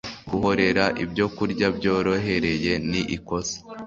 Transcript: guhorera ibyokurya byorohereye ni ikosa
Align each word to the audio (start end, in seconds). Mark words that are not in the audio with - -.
guhorera 0.29 0.83
ibyokurya 1.03 1.67
byorohereye 1.77 2.71
ni 2.89 3.01
ikosa 3.15 3.57